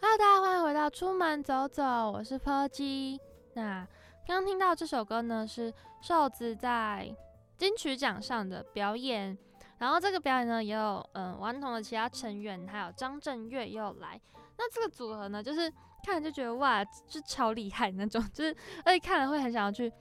[0.00, 1.82] Hello，大家欢迎回到出门走走，
[2.12, 3.20] 我是柯基。
[3.54, 3.86] 那
[4.26, 7.14] 刚刚听到这首歌呢，是瘦子在
[7.56, 9.36] 金曲奖上的表演。
[9.78, 14.20] 然后这个表演呢，也有嗯顽童的其他成员，还有张震岳也有来。
[14.56, 15.72] 那这个组合呢，就是
[16.04, 19.92] 看了就觉得哇，就超厉害那种，就是而且看了会很想要去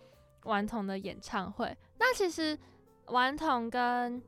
[0.45, 1.77] 顽童的演唱会。
[1.99, 2.57] 那其实
[3.07, 4.19] 顽童跟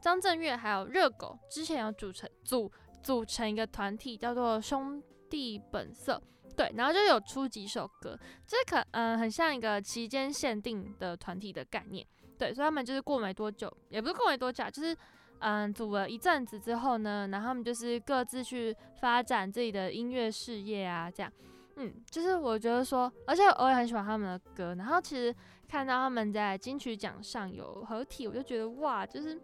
[0.00, 5.00] 张震岳还有热狗之前有组成组组成一个团体，叫做兄
[5.30, 6.20] 弟本色。
[6.58, 12.04] 对，然后就有出几首歌，这可嗯、很像一个期间限定的团体的概念。
[12.36, 14.96] 对，所以他们就是过没多久，也不是过没多久，就是
[15.38, 21.32] 嗯组了一阵子之后呢，然后他们就是各自去发展自己的音乐事业啊，这样。
[21.76, 25.32] 嗯，就是我觉得说，而且我也很喜欢他们的歌，然后其实
[25.68, 29.34] 看到他们在金曲奖上有合体，我就觉得哇，就是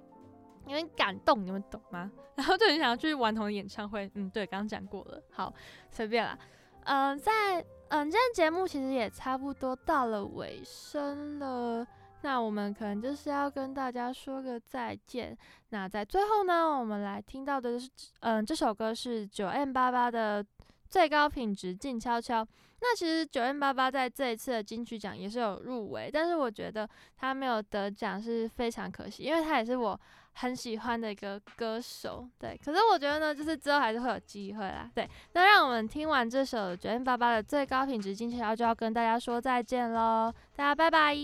[0.67, 2.11] 有点感动，你们懂吗？
[2.35, 4.11] 然后就很想要去顽童的演唱会。
[4.15, 5.55] 嗯，对，刚刚讲过了，好，
[5.91, 6.37] 随便啦。
[6.85, 11.87] 嗯，在嗯，今天节目其实也差不多到了尾声了，
[12.23, 15.37] 那我们可能就是要跟大家说个再见。
[15.71, 17.89] 那在最后呢，我们来听到的是，
[18.21, 20.45] 嗯，这首歌是九 M 八八的
[20.89, 22.47] 最高品质静悄悄。
[22.81, 29.99] 那其实九 M 八八在这一次的金曲奖也是有入围，但是我觉得他没有得奖是非常可惜，因为他也是我
[30.35, 32.29] 很喜欢的一个歌手。
[32.39, 34.91] 对，可是我觉得呢，就是之后还是会有机会啦。
[34.95, 41.15] 对，那让我们听完这首九 M 八八的最高品质金悄悄，就要跟大家说再见喽，大家拜拜。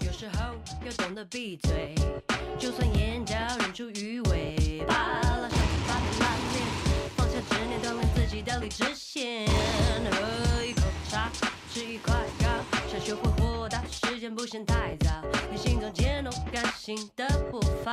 [0.00, 1.94] 有时候要懂得闭嘴，
[2.58, 5.20] 就算眼角忍出余味，扒
[8.38, 9.46] 锻炼自己的理智线。
[9.46, 11.30] 喝一口茶，
[11.72, 12.46] 吃一块糕，
[12.90, 15.10] 想学会豁达，时间不嫌太早。
[15.50, 17.92] 你心中渐动感性的步伐，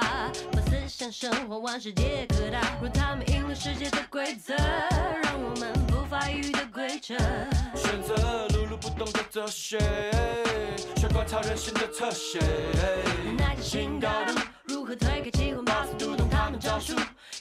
[0.52, 7.16] 把思想生活往世界各大，若他们赢了世界的规则，让我们不发育的规则。
[7.76, 9.80] 选择碌碌不动的哲学，
[10.98, 12.40] 学观察人性的特写。
[13.38, 16.96] 耐着新高度，如何推开机关，把速读懂他们招数，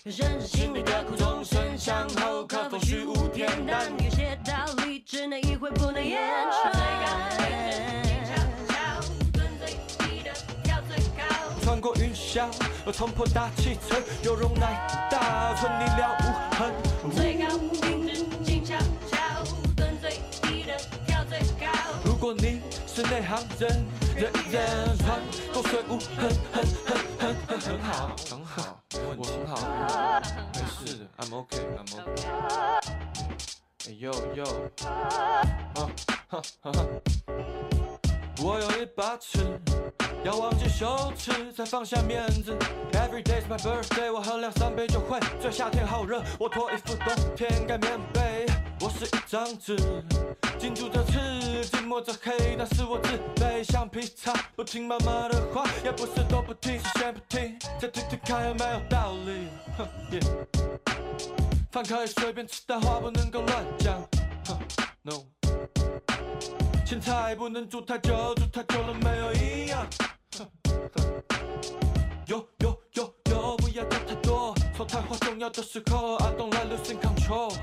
[0.04, 3.90] 要认识心里的苦，终身向后，可否虚无恬淡？
[4.04, 6.70] 有些道理只能意会，不能言传。
[10.86, 12.50] 最高的穿过云霄，
[12.92, 16.24] 冲破大气层，有容乃大，存你了无
[16.54, 16.70] 痕。
[17.16, 18.76] 最高品质静悄
[19.10, 19.16] 悄，
[19.74, 20.76] 蹲最低的
[21.06, 21.66] 跳最高。
[22.04, 23.82] 如果你是内行人，
[24.14, 25.18] 人人穿
[25.50, 28.73] 过水无痕，很很很很很好，很好，很好，
[31.34, 32.22] OK，I'm OK。
[33.88, 34.44] 哎呦呦，
[34.86, 35.42] 啊
[35.74, 35.90] 哈
[36.28, 36.86] 哈哈。
[38.40, 39.60] 我有一把尺，
[40.22, 42.56] 要忘记羞耻，才放下面子。
[42.92, 45.50] Every day's my birthday，我喝两三杯就会醉。
[45.50, 48.46] 夏天好热，我脱衣服，冬天盖棉被。
[48.80, 49.76] 我是一张纸，
[50.58, 59.48] 紧住着刺，紧抹着黑，但是我自卑，橡皮擦不听妈妈的话，也不是都不听，是先不听，再听听看有没有道理。
[59.78, 60.26] 哼，yeah。
[61.70, 64.00] 饭可以随便吃，但话不能够乱讲。
[64.46, 64.58] 哼
[65.02, 65.24] ，no。
[66.84, 69.86] 青菜不能煮太久，煮太久了没有营养。
[72.26, 74.54] 有有有有，不要掉太多。
[74.76, 77.54] 说太话重要的时候，I don't like losing control。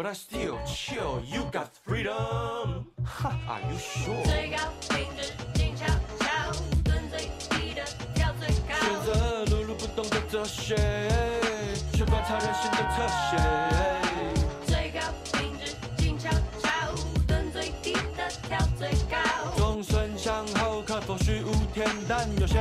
[0.00, 2.86] But I still chill, you got freedom.
[3.04, 4.24] Ha, are you sure?
[4.24, 4.56] 最高
[4.88, 5.84] 品质静悄
[6.18, 6.50] 悄，
[6.82, 7.84] 蹲最低的
[8.14, 8.80] 跳最高。
[8.80, 10.74] 选择碌碌不动的哲学，
[11.92, 13.36] 却观察人性的特写。
[14.66, 15.00] 最高
[15.34, 16.30] 品质静悄
[16.62, 16.70] 悄，
[17.28, 19.18] 蹲最低的跳最高。
[19.58, 22.26] 终身向后，可否虚无恬淡？
[22.40, 22.54] 有些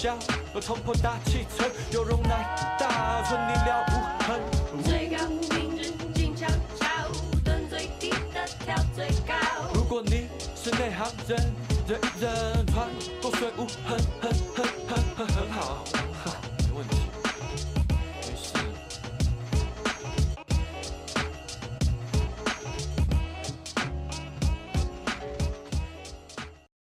[0.00, 0.16] 过
[0.54, 3.92] 云霄，冲破大气层，有容乃大，存你了无
[4.24, 4.40] 痕。
[4.82, 6.46] 最高品质静悄
[6.78, 6.86] 悄，
[7.44, 9.34] 蹲最低的跳最高。
[9.74, 11.54] 如果你是内行人
[11.86, 12.88] 人人穿，
[13.20, 15.89] 过水无痕，哼哼哼哼哼。